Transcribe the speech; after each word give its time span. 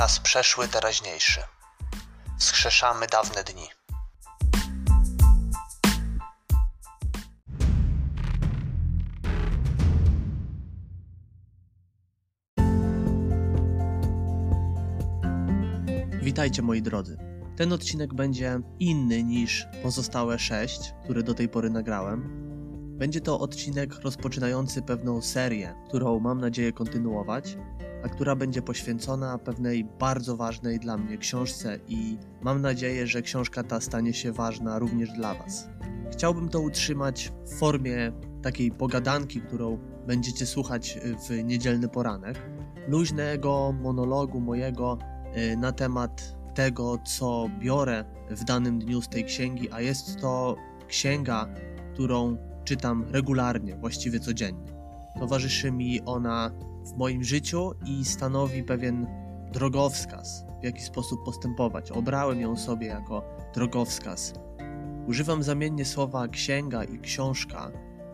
czas 0.00 0.20
przeszły 0.20 0.68
teraźniejszy. 0.68 1.40
Wskrzeszamy 2.38 3.06
dawne 3.06 3.44
dni. 3.44 3.68
Witajcie 16.22 16.62
moi 16.62 16.82
drodzy. 16.82 17.16
Ten 17.56 17.72
odcinek 17.72 18.14
będzie 18.14 18.60
inny 18.78 19.22
niż 19.22 19.66
pozostałe 19.82 20.38
sześć, 20.38 20.80
które 21.04 21.22
do 21.22 21.34
tej 21.34 21.48
pory 21.48 21.70
nagrałem. 21.70 22.49
Będzie 23.00 23.20
to 23.20 23.40
odcinek 23.40 23.94
rozpoczynający 23.94 24.82
pewną 24.82 25.22
serię, 25.22 25.74
którą 25.88 26.20
mam 26.20 26.40
nadzieję 26.40 26.72
kontynuować, 26.72 27.58
a 28.04 28.08
która 28.08 28.36
będzie 28.36 28.62
poświęcona 28.62 29.38
pewnej 29.38 29.84
bardzo 29.84 30.36
ważnej 30.36 30.78
dla 30.78 30.96
mnie 30.96 31.18
książce 31.18 31.78
i 31.88 32.18
mam 32.42 32.62
nadzieję, 32.62 33.06
że 33.06 33.22
książka 33.22 33.62
ta 33.62 33.80
stanie 33.80 34.14
się 34.14 34.32
ważna 34.32 34.78
również 34.78 35.12
dla 35.12 35.34
Was. 35.34 35.68
Chciałbym 36.12 36.48
to 36.48 36.60
utrzymać 36.60 37.32
w 37.44 37.58
formie 37.58 38.12
takiej 38.42 38.70
pogadanki, 38.70 39.40
którą 39.40 39.78
będziecie 40.06 40.46
słuchać 40.46 40.98
w 41.28 41.44
niedzielny 41.44 41.88
poranek, 41.88 42.38
luźnego 42.88 43.74
monologu 43.82 44.40
mojego 44.40 44.98
y, 45.36 45.56
na 45.56 45.72
temat 45.72 46.36
tego, 46.54 46.98
co 47.04 47.50
biorę 47.60 48.04
w 48.30 48.44
danym 48.44 48.78
dniu 48.78 49.02
z 49.02 49.08
tej 49.08 49.24
księgi, 49.24 49.72
a 49.72 49.80
jest 49.80 50.20
to 50.20 50.56
księga, 50.88 51.48
którą 51.94 52.49
czytam 52.70 53.04
regularnie, 53.12 53.76
właściwie 53.76 54.20
codziennie. 54.20 54.72
Towarzyszy 55.18 55.72
mi 55.72 56.00
ona 56.00 56.50
w 56.84 56.98
moim 56.98 57.24
życiu 57.24 57.72
i 57.86 58.04
stanowi 58.04 58.62
pewien 58.62 59.06
drogowskaz, 59.52 60.44
w 60.60 60.64
jaki 60.64 60.82
sposób 60.82 61.24
postępować. 61.24 61.90
Obrałem 61.90 62.40
ją 62.40 62.56
sobie 62.56 62.86
jako 62.86 63.22
drogowskaz. 63.54 64.34
Używam 65.06 65.42
zamiennie 65.42 65.84
słowa 65.84 66.28
księga 66.28 66.84
i 66.84 66.98
książka, 66.98 67.70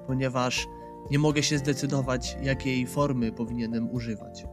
ponieważ 0.06 0.66
nie 1.10 1.18
mogę 1.18 1.42
się 1.42 1.58
zdecydować, 1.58 2.36
jakiej 2.42 2.86
formy 2.86 3.32
powinienem 3.32 3.90
używać. 3.90 4.46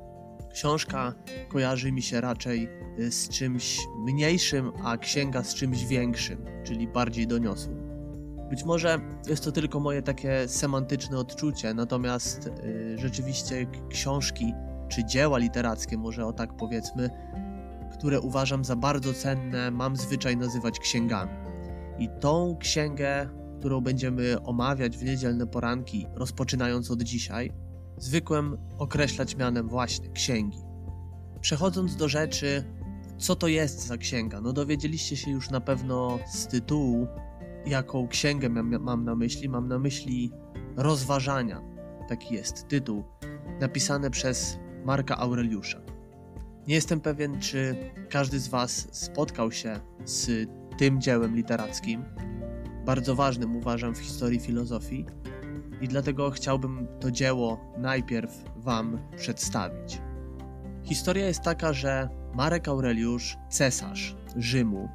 Książka 0.54 1.14
kojarzy 1.50 1.92
mi 1.92 2.02
się 2.02 2.22
raczej 2.22 2.70
y, 3.00 3.12
z 3.12 3.30
czymś 3.30 3.80
mniejszym, 4.06 4.72
a 4.84 4.98
księga 4.98 5.44
z 5.44 5.54
czymś 5.54 5.86
większym, 5.86 6.46
czyli 6.64 6.88
bardziej 6.88 7.28
doniosłym. 7.28 7.83
Być 8.50 8.64
może 8.64 9.00
jest 9.28 9.44
to 9.44 9.52
tylko 9.52 9.80
moje 9.80 10.02
takie 10.02 10.48
semantyczne 10.48 11.18
odczucie, 11.18 11.74
natomiast 11.74 12.48
y, 12.48 12.98
rzeczywiście 12.98 13.68
książki 13.90 14.54
czy 14.90 15.06
dzieła 15.06 15.38
literackie, 15.38 15.98
może 15.98 16.26
o 16.26 16.34
tak 16.34 16.58
powiedzmy, 16.58 17.10
które 17.94 18.22
uważam 18.22 18.66
za 18.66 18.76
bardzo 18.76 19.14
cenne, 19.14 19.72
mam 19.72 19.96
zwyczaj 19.96 20.38
nazywać 20.38 20.80
księgami. 20.80 21.32
I 22.00 22.10
tą 22.20 22.58
księgę, 22.60 23.30
którą 23.60 23.82
będziemy 23.82 24.42
omawiać 24.42 24.98
w 24.98 25.04
niedzielne 25.04 25.48
poranki, 25.48 26.08
rozpoczynając 26.16 26.92
od 26.92 27.04
dzisiaj, 27.04 27.52
zwykłem 27.98 28.58
określać 28.78 29.36
mianem 29.36 29.70
właśnie 29.70 30.10
księgi. 30.10 30.60
Przechodząc 31.42 31.96
do 31.96 32.10
rzeczy, 32.10 32.64
co 33.18 33.36
to 33.36 33.48
jest 33.48 33.88
za 33.88 33.98
księga? 33.98 34.42
No 34.42 34.54
dowiedzieliście 34.54 35.16
się 35.16 35.32
już 35.32 35.50
na 35.50 35.62
pewno 35.62 36.20
z 36.28 36.48
tytułu, 36.48 37.08
jaką 37.66 38.08
księgę 38.08 38.50
mam 38.80 39.04
na 39.04 39.16
myśli. 39.16 39.50
Mam 39.50 39.68
na 39.68 39.80
myśli 39.80 40.32
Rozważania. 40.76 41.62
Taki 42.10 42.36
jest 42.36 42.68
tytuł, 42.68 43.04
napisany 43.60 44.10
przez 44.10 44.60
Marka 44.86 45.18
Aureliusza. 45.18 45.82
Nie 46.68 46.76
jestem 46.76 47.02
pewien, 47.02 47.40
czy 47.40 47.76
każdy 48.10 48.40
z 48.40 48.48
Was 48.48 48.88
spotkał 48.92 49.52
się 49.52 49.80
z 50.06 50.50
tym 50.78 51.02
dziełem 51.02 51.36
literackim. 51.36 52.04
Bardzo 52.86 53.16
ważnym 53.16 53.56
uważam 53.56 53.96
w 53.96 54.00
historii 54.00 54.40
filozofii 54.40 55.06
i 55.82 55.88
dlatego 55.88 56.32
chciałbym 56.32 56.88
to 57.00 57.12
dzieło 57.12 57.74
najpierw 57.78 58.44
Wam 58.56 59.00
przedstawić. 59.18 60.02
Historia 60.84 61.28
jest 61.28 61.42
taka, 61.42 61.74
że 61.74 62.10
Marek 62.34 62.68
Aureliusz, 62.68 63.38
cesarz 63.50 64.16
Rzymu, 64.38 64.90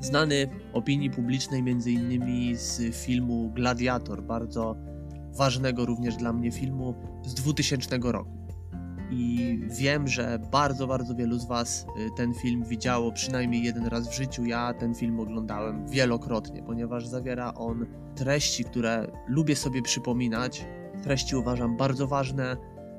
znany 0.00 0.48
opinii 0.72 1.10
publicznej 1.10 1.60
m.in. 1.60 2.56
z 2.56 2.96
filmu 2.96 3.50
Gladiator, 3.54 4.22
bardzo 4.22 4.76
ważnego 5.36 5.86
również 5.86 6.16
dla 6.16 6.32
mnie 6.32 6.52
filmu 6.52 6.94
z 7.24 7.34
2000 7.34 7.98
roku. 8.02 8.38
I 9.10 9.58
wiem, 9.68 10.08
że 10.08 10.38
bardzo, 10.52 10.86
bardzo 10.86 11.14
wielu 11.14 11.38
z 11.38 11.46
Was 11.46 11.86
y, 11.98 12.10
ten 12.16 12.34
film 12.34 12.64
widziało 12.64 13.12
przynajmniej 13.12 13.62
jeden 13.62 13.86
raz 13.86 14.08
w 14.08 14.12
życiu. 14.12 14.44
Ja 14.44 14.74
ten 14.74 14.94
film 14.94 15.20
oglądałem 15.20 15.88
wielokrotnie, 15.88 16.62
ponieważ 16.62 17.06
zawiera 17.06 17.54
on 17.54 17.86
treści, 18.14 18.64
które 18.64 19.06
lubię 19.28 19.56
sobie 19.56 19.82
przypominać. 19.82 20.66
Treści 21.02 21.36
uważam 21.36 21.76
bardzo 21.76 22.06
ważne, 22.06 22.56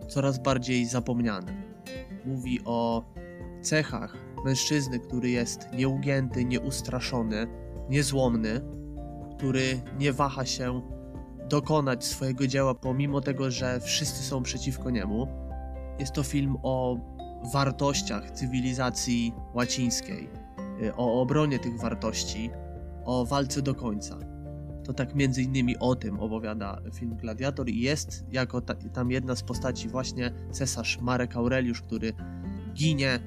coraz 0.07 0.39
bardziej 0.39 0.85
zapomniane. 0.85 1.63
Mówi 2.25 2.59
o 2.65 3.03
cechach 3.61 4.17
mężczyzny, 4.45 4.99
który 4.99 5.29
jest 5.29 5.67
nieugięty, 5.73 6.45
nieustraszony, 6.45 7.47
niezłomny, 7.89 8.61
który 9.37 9.81
nie 9.99 10.13
waha 10.13 10.45
się 10.45 10.81
dokonać 11.49 12.05
swojego 12.05 12.47
dzieła, 12.47 12.75
pomimo 12.75 13.21
tego, 13.21 13.51
że 13.51 13.79
wszyscy 13.79 14.23
są 14.23 14.43
przeciwko 14.43 14.89
niemu. 14.89 15.27
Jest 15.99 16.13
to 16.13 16.23
film 16.23 16.57
o 16.63 16.97
wartościach 17.53 18.31
cywilizacji 18.31 19.33
łacińskiej, 19.53 20.29
y, 20.83 20.95
o 20.95 21.21
obronie 21.21 21.59
tych 21.59 21.79
wartości, 21.79 22.49
o 23.05 23.25
walce 23.25 23.61
do 23.61 23.75
końca. 23.75 24.17
To 24.83 24.93
tak 24.93 25.15
między 25.15 25.41
innymi 25.41 25.77
o 25.77 25.95
tym 25.95 26.19
opowiada 26.19 26.81
film 26.93 27.15
Gladiator 27.15 27.69
i 27.69 27.81
jest 27.81 28.25
jako 28.31 28.61
ta, 28.61 28.73
tam 28.75 29.11
jedna 29.11 29.35
z 29.35 29.43
postaci 29.43 29.89
właśnie 29.89 30.31
cesarz 30.51 30.99
Marek 31.01 31.35
Aureliusz, 31.35 31.81
który 31.81 32.13
ginie 32.73 33.19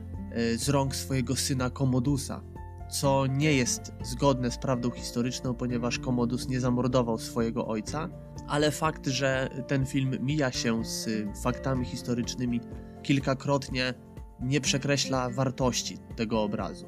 z 0.57 0.69
rąk 0.69 0.97
swojego 0.97 1.37
syna 1.37 1.71
Komodusa, 1.71 2.43
co 2.91 3.27
nie 3.27 3.53
jest 3.53 3.93
zgodne 4.03 4.51
z 4.51 4.59
prawdą 4.59 4.91
historyczną, 4.91 5.55
ponieważ 5.55 5.99
Komodus 5.99 6.49
nie 6.49 6.61
zamordował 6.61 7.19
swojego 7.19 7.67
ojca, 7.67 8.09
ale 8.49 8.71
fakt, 8.71 9.07
że 9.07 9.49
ten 9.67 9.87
film 9.87 10.19
mija 10.21 10.53
się 10.53 10.85
z 10.85 11.09
faktami 11.43 11.85
historycznymi 11.85 12.61
kilkakrotnie, 13.03 13.95
nie 14.41 14.61
przekreśla 14.61 15.31
wartości 15.31 15.99
tego 16.17 16.43
obrazu. 16.43 16.87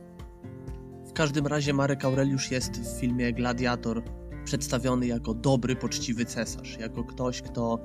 W 1.08 1.12
każdym 1.12 1.46
razie 1.46 1.72
Marek 1.72 2.04
Aureliusz 2.04 2.50
jest 2.50 2.80
w 2.80 3.00
filmie 3.00 3.32
Gladiator 3.32 4.02
przedstawiony 4.44 5.06
jako 5.06 5.34
dobry, 5.34 5.76
poczciwy 5.76 6.24
cesarz, 6.24 6.78
jako 6.78 7.04
ktoś, 7.04 7.42
kto 7.42 7.78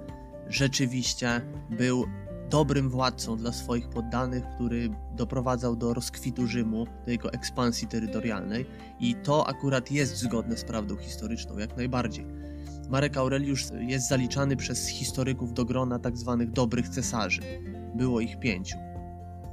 rzeczywiście 0.48 1.42
był 1.70 2.06
dobrym 2.50 2.90
władcą 2.90 3.38
dla 3.38 3.52
swoich 3.52 3.90
poddanych, 3.90 4.44
który 4.56 4.90
doprowadzał 5.16 5.76
do 5.76 5.94
rozkwitu 5.94 6.48
Rzymu, 6.48 6.86
do 7.06 7.12
jego 7.12 7.34
ekspansji 7.34 7.88
terytorialnej 7.88 8.66
i 9.00 9.16
to 9.16 9.48
akurat 9.48 9.92
jest 9.92 10.18
zgodne 10.18 10.58
z 10.58 10.64
prawdą 10.64 10.96
historyczną, 10.96 11.58
jak 11.58 11.78
najbardziej. 11.78 12.26
Marek 12.90 13.18
Aureliusz 13.18 13.66
jest 13.80 14.10
zaliczany 14.10 14.56
przez 14.56 14.88
historyków 14.88 15.54
do 15.54 15.66
grona 15.66 16.00
tzw. 16.00 16.36
Tak 16.40 16.52
dobrych 16.52 16.90
cesarzy. 16.90 17.42
Było 17.96 18.20
ich 18.20 18.40
pięciu. 18.40 18.78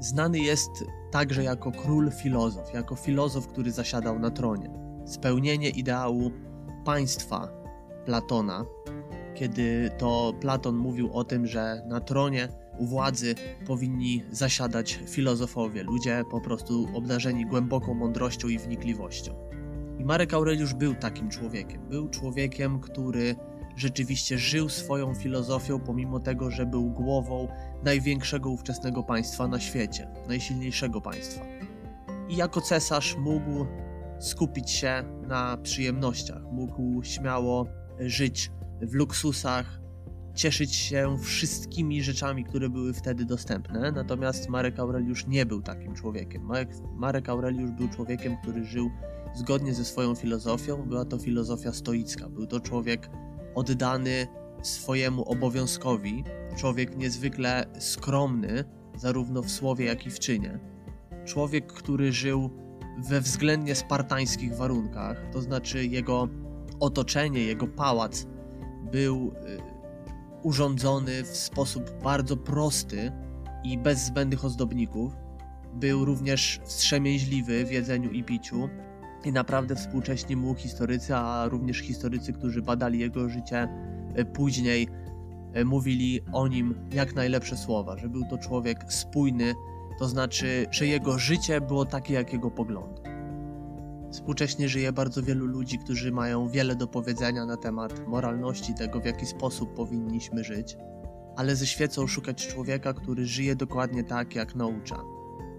Znany 0.01 0.39
jest 0.39 0.71
także 1.11 1.45
jako 1.45 1.73
król 1.73 2.11
filozof, 2.11 2.75
jako 2.75 2.97
filozof, 2.97 3.47
który 3.47 3.73
zasiadał 3.73 4.19
na 4.19 4.31
tronie. 4.31 4.71
Spełnienie 5.07 5.71
ideału 5.71 6.31
państwa 6.85 7.49
Platona, 8.05 8.65
kiedy 9.35 9.91
to 9.99 10.33
Platon 10.41 10.77
mówił 10.77 11.13
o 11.13 11.25
tym, 11.25 11.47
że 11.47 11.83
na 11.89 12.01
tronie 12.01 12.49
u 12.79 12.87
władzy 12.87 13.35
powinni 13.67 14.23
zasiadać 14.31 15.01
filozofowie, 15.09 15.83
ludzie 15.83 16.23
po 16.31 16.41
prostu 16.41 16.89
obdarzeni 16.95 17.47
głęboką 17.47 17.95
mądrością 17.95 18.49
i 18.49 18.59
wnikliwością. 18.59 19.35
I 19.99 20.05
Marek 20.05 20.35
Aureliusz 20.35 20.75
był 20.75 20.95
takim 20.95 21.29
człowiekiem. 21.29 21.89
Był 21.89 22.09
człowiekiem, 22.09 22.81
który 22.81 23.37
rzeczywiście 23.77 24.39
żył 24.39 24.69
swoją 24.69 25.15
filozofią, 25.15 25.81
pomimo 25.81 26.21
tego, 26.21 26.51
że 26.51 26.67
był 26.67 26.91
głową 26.91 27.49
największego 27.85 28.51
ówczesnego 28.51 29.03
państwa 29.03 29.49
na 29.49 29.61
świecie, 29.61 30.09
najsilniejszego 30.29 31.01
państwa. 31.01 31.45
I 32.29 32.37
jako 32.37 32.61
cesarz 32.61 33.17
mógł 33.17 33.67
skupić 34.19 34.71
się 34.71 35.05
na 35.29 35.57
przyjemnościach, 35.57 36.43
mógł 36.53 37.03
śmiało 37.03 37.67
żyć 38.01 38.51
w 38.83 38.95
luksusach, 38.95 39.81
cieszyć 40.37 40.75
się 40.75 41.17
wszystkimi 41.19 42.03
rzeczami, 42.03 42.45
które 42.45 42.69
były 42.69 42.93
wtedy 42.93 43.25
dostępne. 43.25 43.93
Natomiast 43.93 44.49
Marek 44.49 44.79
Aureliusz 44.79 45.27
nie 45.27 45.47
był 45.47 45.63
takim 45.63 45.95
człowiekiem. 45.95 46.43
Marek, 46.43 46.69
Marek 46.95 47.29
Aureliusz 47.29 47.71
był 47.71 47.89
człowiekiem, 47.89 48.37
który 48.43 48.65
żył 48.65 48.91
zgodnie 49.35 49.75
ze 49.75 49.85
swoją 49.85 50.15
filozofią. 50.15 50.83
Była 50.83 51.05
to 51.05 51.19
filozofia 51.19 51.73
stoicka. 51.73 52.29
Był 52.29 52.47
to 52.47 52.61
człowiek 52.61 53.11
oddany 53.55 54.27
swojemu 54.63 55.25
obowiązkowi, 55.25 56.25
człowiek 56.57 56.97
niezwykle 56.97 57.67
skromny, 57.79 58.65
zarówno 58.97 59.43
w 59.43 59.51
słowie, 59.51 59.85
jak 59.85 60.07
i 60.07 60.11
w 60.11 60.19
czynie. 60.19 60.59
człowiek, 61.25 61.73
który 61.73 62.13
żył 62.13 62.51
we 63.09 63.21
względnie 63.21 63.75
spartańskich 63.75 64.57
warunkach, 64.57 65.31
to 65.33 65.41
znaczy 65.41 65.87
jego 65.87 66.29
otoczenie, 66.81 67.41
jego 67.41 67.67
pałac 67.67 68.27
był 68.93 69.33
y, 69.73 69.76
urządzony 70.43 71.23
w 71.23 71.37
sposób 71.37 71.91
bardzo 72.03 72.37
prosty 72.37 73.13
i 73.65 73.79
bez 73.79 74.05
zbędnych 74.05 74.45
ozdobników. 74.45 75.17
Był 75.75 76.05
również 76.05 76.61
wstrzemięźliwy 76.65 77.65
w 77.65 77.71
jedzeniu 77.71 78.11
i 78.11 78.25
piciu. 78.25 78.69
I 79.25 79.33
naprawdę 79.33 79.77
współcześni 79.77 80.37
mu 80.37 80.55
historycy, 80.55 81.17
a 81.17 81.49
również 81.49 81.79
historycy, 81.79 82.33
którzy 82.33 82.63
badali 82.63 82.99
jego 82.99 83.29
życie 83.29 83.69
y, 84.19 84.25
później, 84.25 84.89
y, 85.57 85.65
mówili 85.65 86.21
o 86.33 86.49
nim 86.49 86.75
jak 86.93 87.15
najlepsze 87.15 87.57
słowa, 87.57 87.99
że 87.99 88.09
był 88.09 88.23
to 88.31 88.39
człowiek 88.39 88.93
spójny, 88.93 89.55
to 89.99 90.09
znaczy, 90.09 90.67
że 90.71 90.87
jego 90.87 91.19
życie 91.19 91.61
było 91.61 91.85
takie 91.85 92.15
jak 92.15 92.33
jego 92.33 92.51
poglądy. 92.51 93.16
Współcześnie 94.17 94.69
żyje 94.69 94.93
bardzo 94.93 95.23
wielu 95.23 95.47
ludzi, 95.47 95.79
którzy 95.79 96.13
mają 96.13 96.49
wiele 96.49 96.77
do 96.77 96.87
powiedzenia 96.87 97.47
na 97.47 97.57
temat 97.57 98.07
moralności, 98.07 98.75
tego 98.75 99.01
w 99.01 99.05
jaki 99.05 99.27
sposób 99.27 99.75
powinniśmy 99.75 100.45
żyć, 100.45 100.77
ale 101.37 101.57
ze 101.57 101.67
świecą 101.67 102.07
szukać 102.07 102.47
człowieka, 102.47 102.95
który 102.95 103.27
żyje 103.27 103.57
dokładnie 103.57 104.05
tak, 104.05 104.35
jak 104.35 104.55
naucza. 104.55 105.03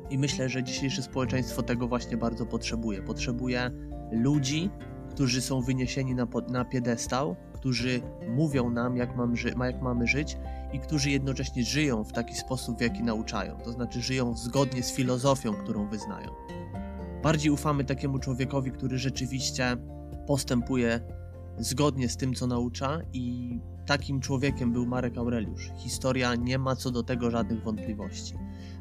I 0.10 0.18
myślę, 0.18 0.50
że 0.50 0.64
dzisiejsze 0.64 1.02
społeczeństwo 1.02 1.64
tego 1.64 1.88
właśnie 1.88 2.18
bardzo 2.18 2.46
potrzebuje. 2.46 3.02
Potrzebuje 3.02 3.72
ludzi, 4.12 4.70
którzy 5.10 5.42
są 5.42 5.62
wyniesieni 5.62 6.16
na, 6.16 6.28
na 6.50 6.66
piedestał, 6.66 7.36
którzy 7.54 8.02
mówią 8.30 8.70
nam, 8.70 8.98
jak, 8.98 9.16
mam 9.16 9.34
jak 9.66 9.82
mamy 9.82 10.08
żyć 10.08 10.38
i 10.74 10.80
którzy 10.80 11.10
jednocześnie 11.10 11.64
żyją 11.64 12.04
w 12.04 12.12
taki 12.12 12.36
sposób, 12.36 12.78
w 12.78 12.82
jaki 12.82 13.04
nauczają, 13.04 13.58
to 13.58 13.72
znaczy 13.72 14.02
żyją 14.02 14.38
zgodnie 14.38 14.84
z 14.84 14.92
filozofią, 14.92 15.54
którą 15.54 15.90
wyznają. 15.90 16.30
Bardziej 17.24 17.52
ufamy 17.52 17.84
takiemu 17.84 18.20
człowiekowi, 18.20 18.72
który 18.72 18.98
rzeczywiście 18.98 19.78
postępuje 20.28 21.02
zgodnie 21.60 22.10
z 22.10 22.18
tym, 22.18 22.34
co 22.34 22.48
naucza, 22.48 23.02
i 23.14 23.60
takim 23.86 24.22
człowiekiem 24.22 24.74
był 24.74 24.86
Marek 24.86 25.18
Aureliusz. 25.18 25.72
Historia 25.78 26.36
nie 26.36 26.58
ma 26.58 26.76
co 26.76 26.92
do 26.92 27.04
tego 27.04 27.32
żadnych 27.32 27.64
wątpliwości. 27.64 28.34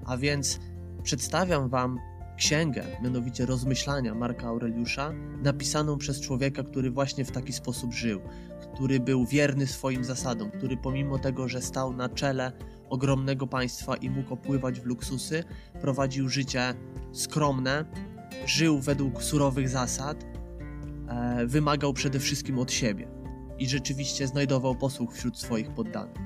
A 0.04 0.16
więc 0.16 0.60
przedstawiam 1.02 1.68
Wam 1.68 1.98
księgę, 2.36 2.84
mianowicie 3.02 3.46
Rozmyślania 3.46 4.14
Marka 4.14 4.46
Aureliusza, 4.46 5.12
napisaną 5.42 5.98
przez 5.98 6.20
człowieka, 6.20 6.62
który 6.62 6.90
właśnie 6.90 7.24
w 7.24 7.30
taki 7.30 7.52
sposób 7.52 7.92
żył, 7.92 8.20
który 8.74 9.00
był 9.00 9.26
wierny 9.26 9.66
swoim 9.66 10.04
zasadom, 10.04 10.50
który 10.50 10.76
pomimo 10.76 11.18
tego, 11.18 11.48
że 11.48 11.62
stał 11.62 11.92
na 11.92 12.08
czele 12.08 12.52
ogromnego 12.90 13.46
państwa 13.46 13.96
i 13.96 14.10
mógł 14.10 14.34
opływać 14.34 14.80
w 14.80 14.86
luksusy, 14.86 15.44
prowadził 15.80 16.28
życie 16.28 16.74
skromne, 17.12 17.84
żył 18.46 18.80
według 18.80 19.22
surowych 19.22 19.68
zasad, 19.68 20.26
e, 21.08 21.46
wymagał 21.46 21.92
przede 21.92 22.20
wszystkim 22.20 22.58
od 22.58 22.72
siebie 22.72 23.08
i 23.58 23.68
rzeczywiście 23.68 24.26
znajdował 24.26 24.74
posłuch 24.74 25.14
wśród 25.14 25.38
swoich 25.38 25.70
poddanych. 25.70 26.16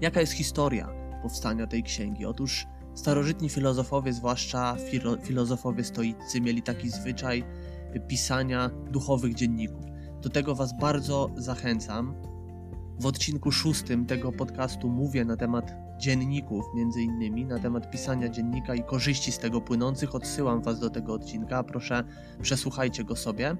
Jaka 0.00 0.20
jest 0.20 0.32
historia 0.32 0.88
powstania 1.22 1.66
tej 1.66 1.82
księgi? 1.82 2.26
Otóż 2.26 2.66
starożytni 2.94 3.48
filozofowie, 3.48 4.12
zwłaszcza 4.12 4.76
filo 4.90 5.16
filozofowie 5.16 5.84
stoicy, 5.84 6.40
mieli 6.40 6.62
taki 6.62 6.90
zwyczaj 6.90 7.44
pisania 8.08 8.70
duchowych 8.90 9.34
dzienników. 9.34 9.84
Do 10.22 10.28
tego 10.28 10.54
Was 10.54 10.78
bardzo 10.80 11.30
zachęcam. 11.36 12.14
W 13.00 13.06
odcinku 13.06 13.52
szóstym 13.52 14.06
tego 14.06 14.32
podcastu 14.32 14.88
mówię 14.88 15.24
na 15.24 15.36
temat 15.36 15.74
dzienników, 16.00 16.64
między 16.74 17.02
innymi 17.02 17.44
na 17.44 17.58
temat 17.58 17.90
pisania 17.90 18.28
dziennika 18.28 18.74
i 18.74 18.84
korzyści 18.84 19.32
z 19.32 19.38
tego 19.38 19.60
płynących. 19.60 20.14
Odsyłam 20.14 20.62
Was 20.62 20.80
do 20.80 20.90
tego 20.90 21.14
odcinka, 21.14 21.62
proszę 21.62 22.04
przesłuchajcie 22.42 23.04
go 23.04 23.16
sobie. 23.16 23.56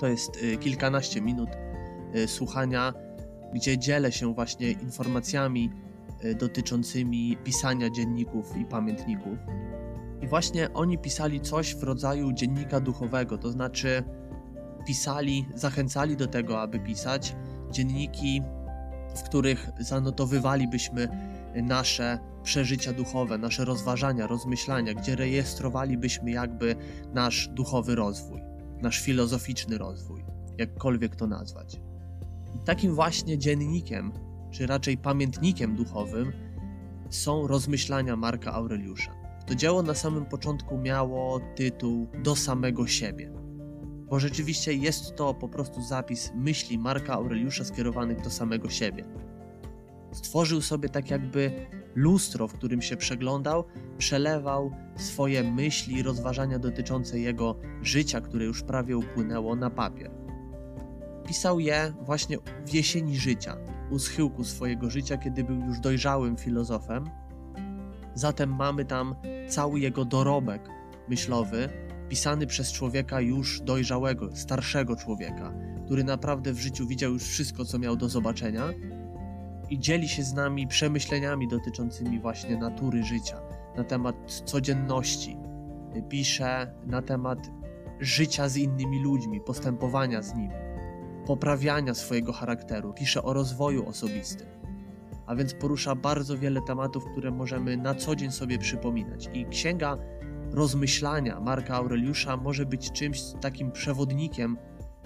To 0.00 0.06
jest 0.06 0.42
y, 0.42 0.56
kilkanaście 0.56 1.20
minut 1.20 1.48
y, 2.14 2.28
słuchania, 2.28 2.94
gdzie 3.54 3.78
dzielę 3.78 4.12
się 4.12 4.34
właśnie 4.34 4.70
informacjami 4.70 5.70
y, 6.24 6.34
dotyczącymi 6.34 7.36
pisania 7.44 7.90
dzienników 7.90 8.56
i 8.56 8.64
pamiętników. 8.64 9.38
I 10.22 10.26
właśnie 10.26 10.72
oni 10.72 10.98
pisali 10.98 11.40
coś 11.40 11.74
w 11.74 11.82
rodzaju 11.82 12.32
dziennika 12.32 12.80
duchowego, 12.80 13.38
to 13.38 13.50
znaczy 13.50 14.02
pisali, 14.86 15.48
zachęcali 15.54 16.16
do 16.16 16.26
tego, 16.26 16.60
aby 16.60 16.80
pisać 16.80 17.36
dzienniki, 17.70 18.42
w 19.16 19.22
których 19.22 19.70
zanotowywalibyśmy 19.78 21.08
nasze 21.62 22.18
przeżycia 22.42 22.92
duchowe, 22.92 23.38
nasze 23.38 23.64
rozważania, 23.64 24.26
rozmyślania, 24.26 24.94
gdzie 24.94 25.16
rejestrowalibyśmy 25.16 26.30
jakby 26.30 26.76
nasz 27.14 27.48
duchowy 27.48 27.94
rozwój, 27.94 28.40
nasz 28.82 29.00
filozoficzny 29.00 29.78
rozwój, 29.78 30.24
jakkolwiek 30.58 31.16
to 31.16 31.26
nazwać. 31.26 31.80
I 32.54 32.58
takim 32.64 32.94
właśnie 32.94 33.38
dziennikiem, 33.38 34.12
czy 34.50 34.66
raczej 34.66 34.98
pamiętnikiem 34.98 35.76
duchowym 35.76 36.32
są 37.10 37.46
rozmyślania 37.46 38.16
Marka 38.16 38.52
Aureliusza. 38.52 39.14
To 39.46 39.54
dzieło 39.54 39.82
na 39.82 39.94
samym 39.94 40.26
początku 40.26 40.78
miało 40.78 41.40
tytuł 41.56 42.06
Do 42.22 42.36
samego 42.36 42.86
siebie, 42.86 43.32
bo 44.10 44.20
rzeczywiście 44.20 44.74
jest 44.74 45.16
to 45.16 45.34
po 45.34 45.48
prostu 45.48 45.82
zapis 45.82 46.32
myśli 46.34 46.78
Marka 46.78 47.12
Aureliusza 47.12 47.64
skierowanych 47.64 48.20
do 48.20 48.30
samego 48.30 48.70
siebie 48.70 49.04
Stworzył 50.16 50.60
sobie 50.60 50.88
tak 50.88 51.10
jakby 51.10 51.66
lustro, 51.94 52.48
w 52.48 52.52
którym 52.52 52.82
się 52.82 52.96
przeglądał, 52.96 53.64
przelewał 53.98 54.70
swoje 54.96 55.52
myśli 55.52 55.96
i 55.96 56.02
rozważania 56.02 56.58
dotyczące 56.58 57.18
jego 57.18 57.56
życia, 57.82 58.20
które 58.20 58.44
już 58.44 58.62
prawie 58.62 58.96
upłynęło, 58.96 59.56
na 59.56 59.70
papier. 59.70 60.10
Pisał 61.26 61.60
je 61.60 61.92
właśnie 62.00 62.38
w 62.66 62.74
jesieni 62.74 63.16
życia, 63.16 63.56
u 63.90 63.98
schyłku 63.98 64.44
swojego 64.44 64.90
życia, 64.90 65.16
kiedy 65.16 65.44
był 65.44 65.60
już 65.60 65.80
dojrzałym 65.80 66.36
filozofem. 66.36 67.04
Zatem 68.14 68.54
mamy 68.54 68.84
tam 68.84 69.14
cały 69.48 69.80
jego 69.80 70.04
dorobek 70.04 70.70
myślowy, 71.08 71.68
pisany 72.08 72.46
przez 72.46 72.72
człowieka 72.72 73.20
już 73.20 73.60
dojrzałego, 73.60 74.36
starszego 74.36 74.96
człowieka, 74.96 75.52
który 75.86 76.04
naprawdę 76.04 76.52
w 76.52 76.60
życiu 76.60 76.86
widział 76.86 77.12
już 77.12 77.22
wszystko, 77.22 77.64
co 77.64 77.78
miał 77.78 77.96
do 77.96 78.08
zobaczenia 78.08 78.72
i 79.70 79.78
dzieli 79.78 80.08
się 80.08 80.22
z 80.22 80.34
nami 80.34 80.66
przemyśleniami 80.66 81.48
dotyczącymi 81.48 82.20
właśnie 82.20 82.56
natury 82.56 83.02
życia, 83.02 83.40
na 83.76 83.84
temat 83.84 84.16
codzienności. 84.44 85.36
Pisze 86.08 86.74
na 86.86 87.02
temat 87.02 87.38
życia 88.00 88.48
z 88.48 88.56
innymi 88.56 89.02
ludźmi, 89.02 89.40
postępowania 89.40 90.22
z 90.22 90.34
nimi, 90.34 90.54
poprawiania 91.26 91.94
swojego 91.94 92.32
charakteru, 92.32 92.92
pisze 92.92 93.22
o 93.22 93.32
rozwoju 93.32 93.88
osobistym. 93.88 94.46
A 95.26 95.34
więc 95.36 95.54
porusza 95.54 95.94
bardzo 95.94 96.38
wiele 96.38 96.60
tematów, 96.62 97.04
które 97.12 97.30
możemy 97.30 97.76
na 97.76 97.94
co 97.94 98.16
dzień 98.16 98.30
sobie 98.30 98.58
przypominać. 98.58 99.30
I 99.32 99.46
księga 99.46 99.96
rozmyślania 100.52 101.40
Marka 101.40 101.74
Aureliusza 101.74 102.36
może 102.36 102.66
być 102.66 102.92
czymś 102.92 103.22
takim 103.40 103.72
przewodnikiem 103.72 104.58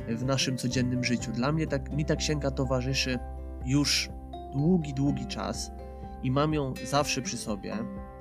w 0.09 0.25
naszym 0.25 0.57
codziennym 0.57 1.05
życiu. 1.05 1.33
Dla 1.33 1.53
mnie 1.53 1.67
tak, 1.67 1.93
mi 1.93 2.05
ta 2.05 2.17
księga 2.17 2.51
towarzyszy 2.51 3.19
już 3.65 4.11
długi, 4.53 4.95
długi 4.95 5.27
czas 5.27 5.71
i 6.23 6.31
mam 6.31 6.55
ją 6.55 6.75
zawsze 6.85 7.23
przy 7.23 7.37
sobie. 7.37 7.75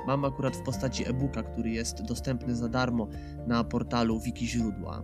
Mam 0.08 0.26
akurat 0.26 0.56
w 0.56 0.62
postaci 0.62 1.10
e-booka, 1.10 1.44
który 1.44 1.70
jest 1.70 2.02
dostępny 2.02 2.56
za 2.56 2.70
darmo 2.70 3.08
na 3.48 3.64
portalu 3.64 4.20
Wiki 4.20 4.48
Źródła. 4.48 5.04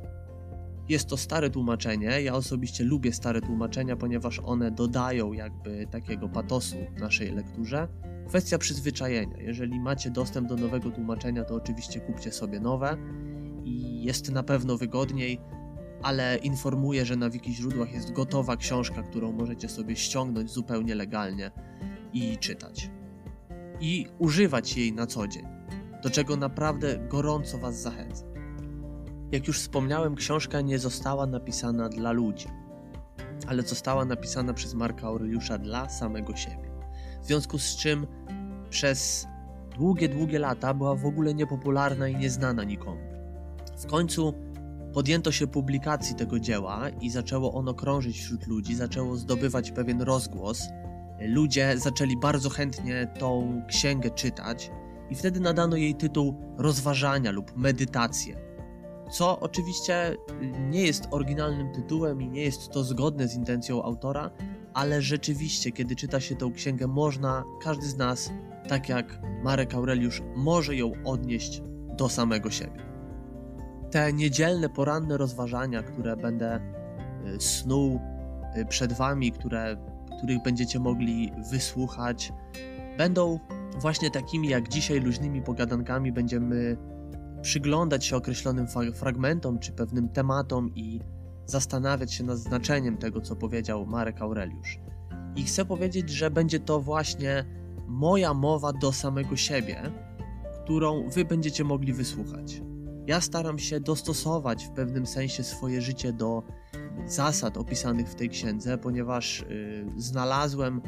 Jest 0.89 1.09
to 1.09 1.17
stare 1.17 1.49
tłumaczenie. 1.49 2.21
Ja 2.21 2.33
osobiście 2.33 2.83
lubię 2.83 3.13
stare 3.13 3.41
tłumaczenia, 3.41 3.95
ponieważ 3.95 4.39
one 4.39 4.71
dodają 4.71 5.33
jakby 5.33 5.87
takiego 5.87 6.29
patosu 6.29 6.75
naszej 6.99 7.31
lekturze. 7.31 7.87
Kwestia 8.27 8.57
przyzwyczajenia. 8.57 9.37
Jeżeli 9.41 9.79
macie 9.79 10.11
dostęp 10.11 10.49
do 10.49 10.55
nowego 10.55 10.91
tłumaczenia, 10.91 11.43
to 11.43 11.55
oczywiście 11.55 11.99
kupcie 11.99 12.31
sobie 12.31 12.59
nowe 12.59 12.97
i 13.63 14.03
jest 14.03 14.31
na 14.31 14.43
pewno 14.43 14.77
wygodniej 14.77 15.41
ale 16.05 16.37
informuję, 16.37 17.05
że 17.05 17.15
na 17.15 17.29
wiki 17.29 17.53
źródłach 17.53 17.93
jest 17.93 18.11
gotowa 18.11 18.57
książka, 18.57 19.03
którą 19.03 19.31
możecie 19.31 19.69
sobie 19.69 19.95
ściągnąć 19.95 20.51
zupełnie 20.51 20.95
legalnie 20.95 21.51
i 22.13 22.37
czytać. 22.37 22.89
I 23.79 24.07
używać 24.19 24.77
jej 24.77 24.93
na 24.93 25.07
co 25.07 25.27
dzień, 25.27 25.45
do 26.03 26.09
czego 26.09 26.37
naprawdę 26.37 27.07
gorąco 27.09 27.57
Was 27.57 27.81
zachęcam. 27.81 28.27
Jak 29.31 29.47
już 29.47 29.59
wspomniałem, 29.59 30.15
książka 30.15 30.61
nie 30.61 30.79
została 30.79 31.25
napisana 31.25 31.89
dla 31.89 32.11
ludzi, 32.11 32.47
ale 33.47 33.63
została 33.63 34.05
napisana 34.05 34.53
przez 34.53 34.73
Marka 34.73 35.07
Aureliusza 35.07 35.57
dla 35.57 35.89
samego 35.89 36.35
siebie. 36.35 36.71
W 37.21 37.25
związku 37.25 37.59
z 37.59 37.75
czym 37.75 38.07
przez 38.69 39.27
długie, 39.77 40.09
długie 40.09 40.39
lata 40.39 40.73
była 40.73 40.95
w 40.95 41.05
ogóle 41.05 41.33
niepopularna 41.33 42.07
i 42.07 42.15
nieznana 42.15 42.63
nikomu. 42.63 43.01
W 43.77 43.85
końcu 43.85 44.44
podjęto 44.95 45.31
się 45.31 45.47
publikacji 45.47 46.15
tego 46.15 46.39
dzieła 46.39 46.89
i 46.89 47.09
zaczęło 47.09 47.53
ono 47.53 47.73
krążyć 47.73 48.19
wśród 48.19 48.47
ludzi, 48.47 48.75
zaczęło 48.75 49.15
zdobywać 49.15 49.71
pewien 49.71 50.01
rozgłos. 50.01 50.61
Ludzie 51.19 51.73
zaczęli 51.77 52.17
bardzo 52.17 52.49
chętnie 52.49 53.07
tą 53.19 53.61
księgę 53.67 54.09
czytać 54.09 54.71
i 55.09 55.15
wtedy 55.15 55.39
nadano 55.39 55.75
jej 55.75 55.95
tytuł 55.95 56.35
rozważania 56.57 57.31
lub 57.31 57.57
medytacje. 57.57 58.41
Co 59.11 59.39
oczywiście 59.39 60.15
nie 60.69 60.81
jest 60.81 61.07
oryginalnym 61.11 61.73
tytułem 61.73 62.21
i 62.21 62.29
nie 62.29 62.41
jest 62.41 62.71
to 62.71 62.83
zgodne 62.83 63.27
z 63.27 63.35
intencją 63.35 63.83
autora, 63.83 64.31
ale 64.73 65.01
rzeczywiście, 65.01 65.71
kiedy 65.71 65.95
czyta 65.95 66.19
się 66.19 66.35
tę 66.35 66.51
księgę, 66.55 66.87
można, 66.87 67.43
każdy 67.61 67.87
z 67.87 67.97
nas, 67.97 68.31
tak 68.67 68.89
jak 68.89 69.21
Marek 69.43 69.73
Aureliusz, 69.73 70.21
może 70.35 70.75
ją 70.75 70.91
odnieść 71.03 71.61
do 71.97 72.09
samego 72.09 72.51
siebie. 72.51 72.94
Te 73.91 74.13
niedzielne, 74.13 74.69
poranne 74.69 75.17
rozważania, 75.17 75.83
które 75.83 76.17
będę 76.17 76.59
y, 77.35 77.41
snuł 77.41 77.99
y, 78.57 78.65
przed 78.65 78.93
Wami, 78.93 79.31
które, 79.31 79.77
których 80.17 80.43
będziecie 80.43 80.79
mogli 80.79 81.31
wysłuchać, 81.51 82.33
będą 82.97 83.39
właśnie 83.79 84.11
takimi 84.11 84.47
jak 84.49 84.69
dzisiaj 84.69 84.99
luźnymi 84.99 85.41
pogadankami 85.41 86.11
będziemy 86.11 86.77
przyglądać 87.41 88.05
się 88.05 88.15
określonym 88.15 88.67
fragmentom 88.93 89.59
czy 89.59 89.71
pewnym 89.71 90.09
tematom 90.09 90.75
i 90.75 90.99
zastanawiać 91.45 92.13
się 92.13 92.23
nad 92.23 92.37
znaczeniem 92.37 92.97
tego, 92.97 93.21
co 93.21 93.35
powiedział 93.35 93.85
Marek 93.85 94.21
Aureliusz. 94.21 94.79
I 95.35 95.43
chcę 95.43 95.65
powiedzieć, 95.65 96.09
że 96.09 96.31
będzie 96.31 96.59
to 96.59 96.81
właśnie 96.81 97.45
moja 97.87 98.33
mowa 98.33 98.73
do 98.73 98.91
samego 98.91 99.35
siebie, 99.35 99.81
którą 100.63 101.09
wy 101.09 101.25
będziecie 101.25 101.63
mogli 101.63 101.93
wysłuchać. 101.93 102.61
Ja 103.07 103.21
staram 103.21 103.59
się 103.59 103.79
dostosować 103.79 104.65
w 104.65 104.69
pewnym 104.69 105.05
sensie 105.05 105.43
swoje 105.43 105.81
życie 105.81 106.13
do 106.13 106.43
zasad 107.05 107.57
opisanych 107.57 108.09
w 108.09 108.15
tej 108.15 108.29
księdze, 108.29 108.77
ponieważ 108.77 109.45
yy, 109.49 110.01
znalazłem, 110.01 110.81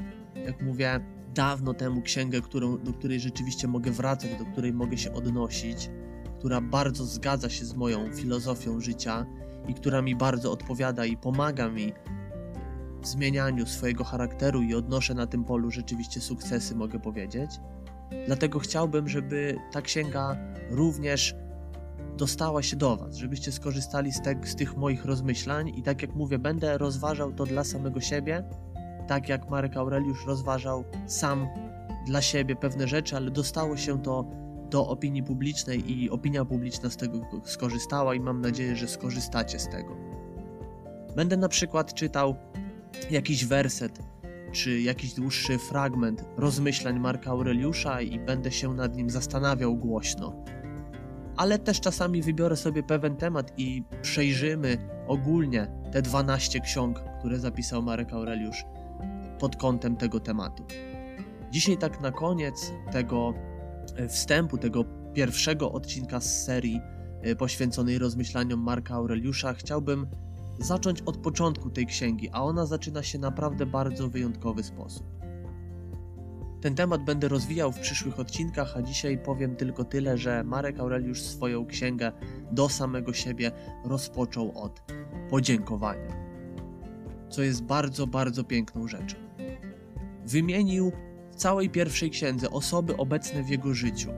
jak 0.46 0.62
mówię, 0.62 1.00
dawno 1.34 1.74
temu 1.74 2.02
księgę, 2.02 2.42
którą, 2.42 2.78
do 2.78 2.94
której 2.94 3.20
rzeczywiście 3.20 3.68
mogę 3.68 3.92
wracać, 3.92 4.30
do 4.40 4.46
której 4.46 4.74
mogę 4.74 4.98
się 4.98 5.14
odnosić, 5.14 5.90
która 6.40 6.62
bardzo 6.62 7.06
zgadza 7.06 7.50
się 7.50 7.66
z 7.66 7.74
moją 7.74 8.14
filozofią 8.14 8.80
życia 8.80 9.26
i 9.68 9.74
która 9.74 10.02
mi 10.02 10.16
bardzo 10.16 10.52
odpowiada 10.52 11.06
i 11.06 11.18
pomaga 11.18 11.70
mi 11.70 11.94
w 13.02 13.08
zmienianiu 13.08 13.66
swojego 13.66 14.04
charakteru 14.04 14.62
i 14.62 14.76
odnoszę 14.76 15.14
na 15.14 15.28
tym 15.28 15.44
polu 15.44 15.72
rzeczywiście 15.72 16.22
sukcesy, 16.22 16.76
mogę 16.76 17.00
powiedzieć. 17.00 17.52
Dlatego 18.26 18.60
chciałbym, 18.60 19.08
żeby 19.08 19.58
ta 19.72 19.82
księga 19.82 20.38
również 20.70 21.36
dostała 22.18 22.64
się 22.64 22.76
do 22.76 22.98
Was, 22.98 23.16
żebyście 23.16 23.52
skorzystali 23.52 24.12
z, 24.12 24.22
te, 24.22 24.36
z 24.46 24.56
tych 24.56 24.78
moich 24.78 25.06
rozmyślań 25.06 25.70
i 25.70 25.84
tak 25.84 26.02
jak 26.02 26.16
mówię, 26.16 26.40
będę 26.40 26.78
rozważał 26.78 27.34
to 27.34 27.46
dla 27.46 27.64
samego 27.64 28.02
siebie, 28.02 28.44
tak 29.08 29.30
jak 29.30 29.50
Marek 29.50 29.78
Aureliusz 29.78 30.26
rozważał 30.26 30.84
sam 31.08 31.48
dla 32.08 32.22
siebie 32.22 32.56
pewne 32.56 32.88
rzeczy, 32.88 33.16
ale 33.16 33.32
dostało 33.32 33.78
się 33.78 34.02
to 34.02 34.26
do 34.70 34.88
opinii 34.88 35.24
publicznej 35.24 35.92
i 35.92 36.10
opinia 36.10 36.46
publiczna 36.46 36.90
z 36.90 36.98
tego 36.98 37.22
skorzystała 37.44 38.16
i 38.16 38.20
mam 38.20 38.42
nadzieję, 38.42 38.76
że 38.76 38.88
skorzystacie 38.88 39.60
z 39.60 39.70
tego. 39.70 39.98
Będę 41.16 41.38
na 41.38 41.50
przykład 41.50 41.94
czytał 41.94 42.36
jakiś 43.12 43.46
werset 43.46 44.00
czy 44.52 44.82
jakiś 44.82 45.14
dłuższy 45.14 45.58
fragment 45.58 46.26
rozmyślań 46.38 47.00
Marka 47.00 47.32
Aureliusza 47.32 48.02
i 48.02 48.20
będę 48.20 48.52
się 48.52 48.74
nad 48.74 48.96
nim 48.96 49.10
zastanawiał 49.10 49.76
głośno. 49.76 50.44
Ale 51.38 51.60
też 51.60 51.80
czasami 51.80 52.22
wybiorę 52.22 52.56
sobie 52.56 52.84
pewien 52.84 53.16
temat 53.16 53.54
i 53.58 53.84
przejrzymy 54.02 54.78
ogólnie 55.08 55.68
te 55.92 56.02
12 56.02 56.60
ksiąg, 56.60 57.04
które 57.20 57.40
zapisał 57.40 57.84
Marek 57.84 58.14
Aureliusz 58.14 58.66
pod 59.40 59.56
kątem 59.56 59.96
tego 59.96 60.20
tematu. 60.20 60.66
Dzisiaj 61.52 61.78
tak 61.78 62.02
na 62.02 62.12
koniec 62.12 62.72
tego 62.92 63.34
e, 63.96 64.08
wstępu, 64.08 64.58
tego 64.58 64.84
pierwszego 65.14 65.72
odcinka 65.72 66.20
z 66.20 66.44
serii 66.46 66.82
e, 67.22 67.36
poświęconej 67.36 67.98
rozmyślaniom 67.98 68.60
Marka 68.60 68.96
Aureliusza 68.96 69.54
chciałbym 69.54 70.08
zacząć 70.60 71.02
od 71.02 71.18
początku 71.18 71.70
tej 71.70 71.86
księgi, 71.86 72.30
a 72.32 72.44
ona 72.44 72.66
zaczyna 72.66 73.04
się 73.04 73.20
naprawdę 73.20 73.66
bardzo 73.66 74.10
wyjątkowy 74.10 74.64
sposób. 74.64 75.06
Ten 76.62 76.76
temat 76.76 77.04
będę 77.04 77.28
rozwijał 77.28 77.72
w 77.72 77.80
przyszłych 77.80 78.20
odcinkach, 78.20 78.78
a 78.78 78.82
dzisiaj 78.82 79.18
powiem 79.18 79.56
tylko 79.56 79.84
tyle, 79.84 80.18
że 80.18 80.44
Marek 80.44 80.80
Aureliusz 80.80 81.22
swoją 81.22 81.66
księgę 81.66 82.12
do 82.52 82.70
samego 82.70 83.14
siebie 83.14 83.52
rozpoczął 83.86 84.52
od 84.58 84.82
podziękowania, 85.30 86.16
co 87.30 87.42
jest 87.42 87.64
bardzo, 87.64 88.08
bardzo 88.08 88.44
piękną 88.44 88.88
rzeczą. 88.88 89.16
Wymienił 90.26 90.92
w 91.32 91.36
całej 91.36 91.70
pierwszej 91.70 92.10
księdze 92.10 92.50
osoby 92.50 92.98
obecne 92.98 93.44
w 93.44 93.50
jego 93.50 93.74
życiu, 93.74 94.10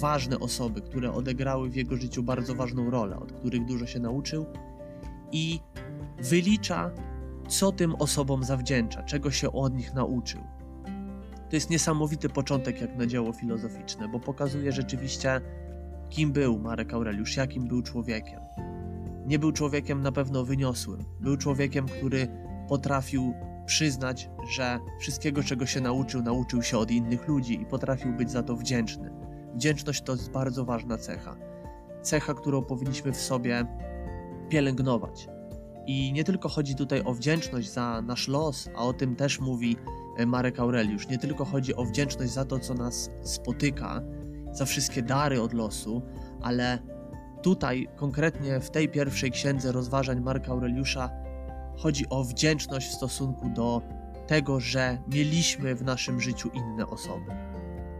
ważne 0.00 0.38
osoby, 0.38 0.82
które 0.82 1.12
odegrały 1.12 1.70
w 1.70 1.76
jego 1.76 1.96
życiu 1.96 2.22
bardzo 2.22 2.54
ważną 2.54 2.90
rolę, 2.90 3.16
od 3.16 3.32
których 3.32 3.64
dużo 3.64 3.86
się 3.86 4.00
nauczył 4.00 4.46
i 5.32 5.60
wylicza, 6.18 6.90
co 7.48 7.72
tym 7.72 7.94
osobom 7.94 8.44
zawdzięcza, 8.44 9.02
czego 9.02 9.30
się 9.30 9.52
od 9.52 9.74
nich 9.74 9.94
nauczył. 9.94 10.40
To 11.50 11.56
jest 11.56 11.70
niesamowity 11.70 12.28
początek 12.28 12.80
jak 12.80 12.96
na 12.96 13.06
dzieło 13.06 13.32
filozoficzne, 13.32 14.08
bo 14.08 14.20
pokazuje 14.20 14.72
rzeczywiście, 14.72 15.40
kim 16.10 16.32
był 16.32 16.58
Marek 16.58 16.94
Aureliusz, 16.94 17.36
jakim 17.36 17.68
był 17.68 17.82
człowiekiem. 17.82 18.40
Nie 19.26 19.38
był 19.38 19.52
człowiekiem 19.52 20.02
na 20.02 20.12
pewno 20.12 20.44
wyniosłym, 20.44 21.04
był 21.20 21.36
człowiekiem, 21.36 21.86
który 21.86 22.28
potrafił 22.68 23.34
przyznać, 23.66 24.30
że 24.50 24.78
wszystkiego, 25.00 25.42
czego 25.42 25.66
się 25.66 25.80
nauczył, 25.80 26.22
nauczył 26.22 26.62
się 26.62 26.78
od 26.78 26.90
innych 26.90 27.28
ludzi 27.28 27.60
i 27.60 27.66
potrafił 27.66 28.12
być 28.12 28.30
za 28.30 28.42
to 28.42 28.56
wdzięczny. 28.56 29.10
Wdzięczność 29.54 30.02
to 30.02 30.12
jest 30.12 30.30
bardzo 30.30 30.64
ważna 30.64 30.98
cecha. 30.98 31.36
Cecha, 32.02 32.34
którą 32.34 32.62
powinniśmy 32.62 33.12
w 33.12 33.16
sobie 33.16 33.66
pielęgnować. 34.48 35.28
I 35.86 36.12
nie 36.12 36.24
tylko 36.24 36.48
chodzi 36.48 36.74
tutaj 36.74 37.02
o 37.04 37.14
wdzięczność 37.14 37.72
za 37.72 38.02
nasz 38.02 38.28
los, 38.28 38.68
a 38.76 38.78
o 38.78 38.92
tym 38.92 39.16
też 39.16 39.40
mówi 39.40 39.76
Marek 40.26 40.60
Aureliusz. 40.60 41.08
Nie 41.08 41.18
tylko 41.18 41.44
chodzi 41.44 41.74
o 41.74 41.84
wdzięczność 41.84 42.32
za 42.32 42.44
to, 42.44 42.58
co 42.58 42.74
nas 42.74 43.10
spotyka, 43.22 44.02
za 44.52 44.64
wszystkie 44.64 45.02
dary 45.02 45.42
od 45.42 45.52
losu, 45.52 46.02
ale 46.42 46.78
tutaj, 47.42 47.88
konkretnie 47.96 48.60
w 48.60 48.70
tej 48.70 48.88
pierwszej 48.88 49.30
księdze 49.30 49.72
rozważań 49.72 50.20
Marka 50.20 50.52
Aureliusza, 50.52 51.10
chodzi 51.76 52.08
o 52.10 52.24
wdzięczność 52.24 52.88
w 52.88 52.94
stosunku 52.94 53.48
do 53.50 53.82
tego, 54.26 54.60
że 54.60 54.98
mieliśmy 55.08 55.74
w 55.74 55.82
naszym 55.82 56.20
życiu 56.20 56.50
inne 56.54 56.86
osoby. 56.86 57.32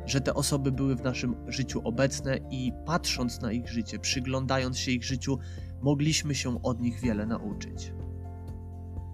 Że 0.07 0.21
te 0.21 0.35
osoby 0.35 0.73
były 0.73 0.97
w 0.97 1.03
naszym 1.03 1.37
życiu 1.49 1.81
obecne 1.85 2.39
i 2.51 2.73
patrząc 2.87 3.41
na 3.41 3.53
ich 3.53 3.69
życie, 3.69 3.99
przyglądając 3.99 4.79
się 4.79 4.91
ich 4.93 5.05
życiu, 5.05 5.39
mogliśmy 5.83 6.35
się 6.35 6.63
od 6.63 6.81
nich 6.81 7.01
wiele 7.01 7.27
nauczyć. 7.27 7.93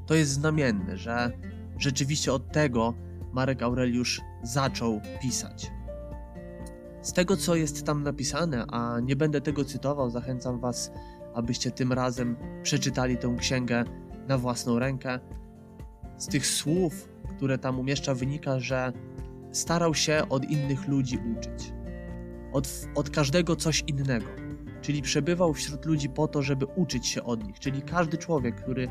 To 0.06 0.14
jest 0.14 0.32
znamienne, 0.32 0.96
że 0.96 1.32
rzeczywiście 1.82 2.32
od 2.32 2.52
tego 2.52 2.94
Marek 3.32 3.62
Aureliusz 3.62 4.20
zaczął 4.42 5.00
pisać. 5.22 5.70
Z 7.02 7.12
tego, 7.12 7.36
co 7.36 7.54
jest 7.54 7.86
tam 7.86 8.02
napisane, 8.02 8.64
a 8.68 9.00
nie 9.00 9.16
będę 9.16 9.40
tego 9.40 9.64
cytował, 9.64 10.10
zachęcam 10.10 10.60
Was, 10.60 10.92
abyście 11.34 11.70
tym 11.70 11.92
razem 11.92 12.36
przeczytali 12.62 13.16
tę 13.16 13.36
księgę 13.38 13.84
na 14.28 14.38
własną 14.38 14.78
rękę. 14.78 15.20
Z 16.16 16.26
tych 16.26 16.46
słów, 16.46 17.08
które 17.36 17.58
tam 17.58 17.78
umieszcza, 17.78 18.14
wynika, 18.14 18.60
że 18.60 18.92
starał 19.52 19.94
się 19.94 20.22
od 20.28 20.44
innych 20.44 20.88
ludzi 20.88 21.18
uczyć. 21.38 21.72
Od, 22.52 22.68
od 22.94 23.10
każdego 23.10 23.56
coś 23.56 23.84
innego 23.86 24.26
czyli 24.82 25.02
przebywał 25.02 25.54
wśród 25.54 25.84
ludzi 25.84 26.08
po 26.08 26.28
to, 26.28 26.42
żeby 26.42 26.66
uczyć 26.66 27.06
się 27.06 27.22
od 27.22 27.44
nich. 27.46 27.58
Czyli 27.58 27.82
każdy 27.82 28.18
człowiek, 28.18 28.54
który 28.54 28.88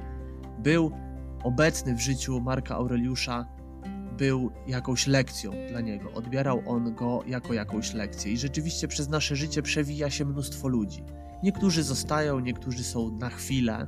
był 0.60 0.92
obecny 1.44 1.96
w 1.96 2.00
życiu 2.00 2.42
Marka 2.42 2.76
Aureliusza, 2.76 3.46
był 4.18 4.52
jakąś 4.68 5.08
lekcją 5.08 5.52
dla 5.70 5.82
niego. 5.82 6.12
Odbierał 6.12 6.62
on 6.66 6.96
go 6.96 7.24
jako 7.28 7.54
jakąś 7.54 7.94
lekcję. 7.94 8.32
I 8.32 8.38
rzeczywiście 8.38 8.88
przez 8.88 9.10
nasze 9.10 9.36
życie 9.36 9.62
przewija 9.62 10.10
się 10.10 10.26
mnóstwo 10.26 10.68
ludzi. 10.68 11.04
Niektórzy 11.44 11.84
zostają, 11.84 12.40
niektórzy 12.40 12.84
są 12.84 13.12
na 13.12 13.30
chwilę, 13.30 13.88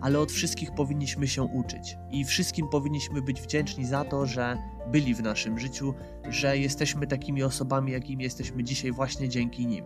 ale 0.00 0.18
od 0.18 0.32
wszystkich 0.32 0.74
powinniśmy 0.74 1.28
się 1.28 1.42
uczyć 1.42 1.96
i 2.10 2.24
wszystkim 2.24 2.68
powinniśmy 2.68 3.22
być 3.22 3.40
wdzięczni 3.40 3.86
za 3.86 4.04
to, 4.04 4.26
że 4.26 4.58
byli 4.92 5.14
w 5.14 5.22
naszym 5.22 5.58
życiu, 5.58 5.94
że 6.28 6.58
jesteśmy 6.58 7.06
takimi 7.06 7.42
osobami, 7.42 7.92
jakimi 7.92 8.24
jesteśmy 8.24 8.64
dzisiaj 8.64 8.92
właśnie 8.92 9.28
dzięki 9.28 9.66
nim 9.66 9.84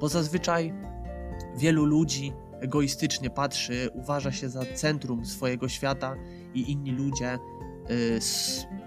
bo 0.00 0.08
zazwyczaj 0.08 0.74
wielu 1.56 1.84
ludzi 1.84 2.32
egoistycznie 2.60 3.30
patrzy, 3.30 3.90
uważa 3.94 4.32
się 4.32 4.48
za 4.48 4.64
centrum 4.74 5.26
swojego 5.26 5.68
świata 5.68 6.14
i 6.54 6.72
inni 6.72 6.90
ludzie 6.90 7.34
y, 7.90 8.18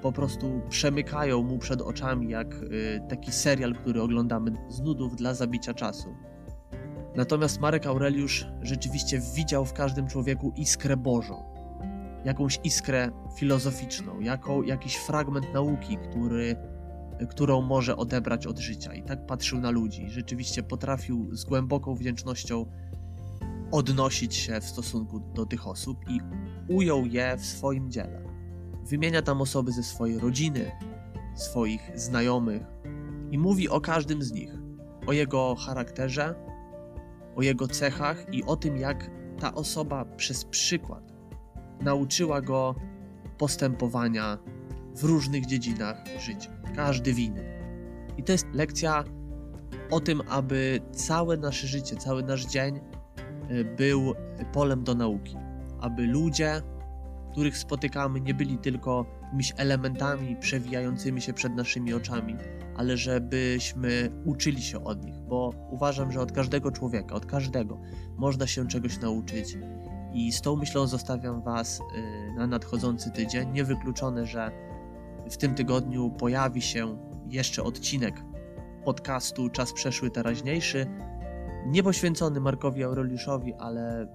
po 0.01 0.11
prostu 0.11 0.61
przemykają 0.69 1.43
mu 1.43 1.57
przed 1.57 1.81
oczami 1.81 2.29
jak 2.29 2.53
y, 2.53 3.01
taki 3.09 3.31
serial, 3.31 3.73
który 3.73 4.01
oglądamy 4.01 4.51
z 4.69 4.81
nudów 4.81 5.15
dla 5.15 5.33
zabicia 5.33 5.73
czasu. 5.73 6.15
Natomiast 7.15 7.59
Marek 7.59 7.85
Aureliusz 7.85 8.47
rzeczywiście 8.61 9.21
widział 9.35 9.65
w 9.65 9.73
każdym 9.73 10.07
człowieku 10.07 10.53
iskrę 10.55 10.97
Bożą, 10.97 11.43
jakąś 12.25 12.59
iskrę 12.63 13.11
filozoficzną, 13.35 14.19
jako, 14.19 14.63
jakiś 14.63 14.95
fragment 14.95 15.53
nauki, 15.53 15.97
który 15.97 16.55
którą 17.29 17.61
może 17.61 17.95
odebrać 17.95 18.47
od 18.47 18.59
życia. 18.59 18.93
I 18.93 19.03
tak 19.03 19.25
patrzył 19.25 19.59
na 19.59 19.69
ludzi. 19.69 20.09
Rzeczywiście 20.09 20.63
potrafił 20.63 21.35
z 21.35 21.45
głęboką 21.45 21.95
wdzięcznością 21.95 22.65
odnosić 23.71 24.35
się 24.35 24.61
w 24.61 24.65
stosunku 24.65 25.19
do 25.19 25.45
tych 25.45 25.67
osób 25.67 25.97
i 26.09 26.19
ujął 26.69 27.05
je 27.05 27.37
w 27.37 27.45
swoim 27.45 27.91
dziele. 27.91 28.23
Wymienia 28.83 29.21
tam 29.21 29.41
osoby 29.41 29.71
ze 29.71 29.83
swojej 29.83 30.19
rodziny, 30.19 30.71
swoich 31.35 31.91
znajomych 31.95 32.61
i 33.31 33.37
mówi 33.37 33.69
o 33.69 33.81
każdym 33.81 34.23
z 34.23 34.31
nich, 34.31 34.51
o 35.07 35.13
jego 35.13 35.55
charakterze, 35.55 36.35
o 37.35 37.41
jego 37.41 37.67
cechach 37.67 38.33
i 38.33 38.43
o 38.43 38.55
tym, 38.55 38.77
jak 38.77 39.11
ta 39.39 39.53
osoba 39.53 40.05
przez 40.05 40.45
przykład 40.45 41.13
nauczyła 41.81 42.41
go 42.41 42.75
postępowania 43.37 44.37
w 44.95 45.03
różnych 45.03 45.45
dziedzinach 45.45 45.97
życia, 46.19 46.51
każdy 46.75 47.13
winy. 47.13 47.61
I 48.17 48.23
to 48.23 48.31
jest 48.31 48.47
lekcja 48.53 49.03
o 49.91 49.99
tym, 49.99 50.21
aby 50.29 50.79
całe 50.91 51.37
nasze 51.37 51.67
życie, 51.67 51.95
cały 51.95 52.23
nasz 52.23 52.45
dzień 52.45 52.79
był 53.77 54.13
polem 54.53 54.83
do 54.83 54.95
nauki, 54.95 55.37
aby 55.79 56.07
ludzie, 56.07 56.61
których 57.31 57.57
spotykamy, 57.57 58.21
nie 58.21 58.33
byli 58.33 58.57
tylko 58.57 59.05
jakimiś 59.31 59.53
elementami 59.57 60.35
przewijającymi 60.35 61.21
się 61.21 61.33
przed 61.33 61.55
naszymi 61.55 61.93
oczami, 61.93 62.35
ale 62.75 62.97
żebyśmy 62.97 64.09
uczyli 64.25 64.61
się 64.61 64.83
od 64.83 65.05
nich, 65.05 65.21
bo 65.21 65.53
uważam, 65.69 66.11
że 66.11 66.21
od 66.21 66.31
każdego 66.31 66.71
człowieka, 66.71 67.15
od 67.15 67.25
każdego 67.25 67.79
można 68.17 68.47
się 68.47 68.67
czegoś 68.67 68.99
nauczyć. 68.99 69.57
I 70.13 70.31
z 70.31 70.41
tą 70.41 70.55
myślą 70.55 70.87
zostawiam 70.87 71.41
Was 71.41 71.79
y, 71.79 71.83
na 72.37 72.47
nadchodzący 72.47 73.11
tydzień. 73.11 73.51
Niewykluczone, 73.51 74.25
że 74.25 74.51
w 75.31 75.37
tym 75.37 75.55
tygodniu 75.55 76.09
pojawi 76.09 76.61
się 76.61 76.97
jeszcze 77.29 77.63
odcinek 77.63 78.23
podcastu 78.85 79.49
Czas 79.49 79.73
przeszły, 79.73 80.09
teraźniejszy. 80.09 80.85
Nie 81.67 81.83
poświęcony 81.83 82.39
Markowi 82.39 82.83
Aureliuszowi, 82.83 83.53
ale 83.53 84.07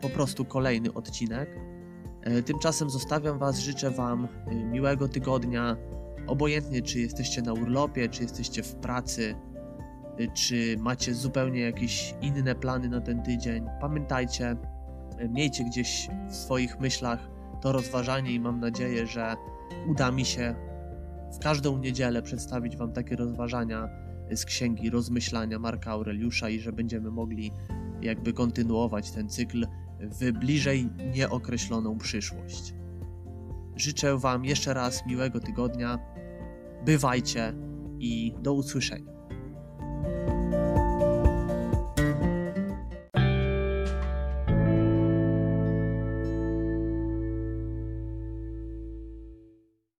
po 0.00 0.08
prostu 0.08 0.44
kolejny 0.44 0.94
odcinek. 0.94 1.50
E, 2.22 2.42
tymczasem 2.42 2.90
zostawiam 2.90 3.38
Was, 3.38 3.58
życzę 3.58 3.90
Wam 3.90 4.24
y, 4.24 4.54
miłego 4.54 5.08
tygodnia. 5.08 5.76
Obojętnie, 6.26 6.82
czy 6.82 7.00
jesteście 7.00 7.42
na 7.42 7.52
urlopie, 7.52 8.08
czy 8.08 8.22
jesteście 8.22 8.62
w 8.62 8.74
pracy, 8.74 9.34
y, 10.20 10.28
czy 10.34 10.76
macie 10.78 11.14
zupełnie 11.14 11.60
jakieś 11.60 12.14
inne 12.20 12.54
plany 12.54 12.88
na 12.88 13.00
ten 13.00 13.22
tydzień. 13.22 13.66
Pamiętajcie, 13.80 14.56
miejcie 15.28 15.64
gdzieś 15.64 16.08
w 16.28 16.34
swoich 16.34 16.80
myślach 16.80 17.28
to 17.60 17.72
rozważanie 17.72 18.30
i 18.32 18.40
mam 18.40 18.60
nadzieję, 18.60 19.06
że 19.06 19.36
uda 19.88 20.10
mi 20.10 20.24
się 20.24 20.54
w 21.32 21.38
każdą 21.38 21.78
niedzielę 21.78 22.22
przedstawić 22.22 22.76
Wam 22.76 22.92
takie 22.92 23.16
rozważania 23.16 24.05
z 24.34 24.44
księgi 24.44 24.90
rozmyślania 24.90 25.58
Marka 25.58 25.90
Aureliusza 25.90 26.48
i 26.48 26.60
że 26.60 26.72
będziemy 26.72 27.10
mogli 27.10 27.52
jakby 28.02 28.32
kontynuować 28.32 29.10
ten 29.10 29.28
cykl 29.28 29.66
w 30.00 30.32
bliżej 30.32 30.88
nieokreśloną 31.14 31.98
przyszłość. 31.98 32.74
Życzę 33.76 34.18
Wam 34.18 34.44
jeszcze 34.44 34.74
raz 34.74 35.06
miłego 35.06 35.40
tygodnia. 35.40 35.98
Bywajcie 36.84 37.52
i 37.98 38.34
do 38.42 38.52
usłyszenia. 38.52 39.15